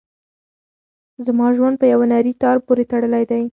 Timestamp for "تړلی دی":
2.91-3.43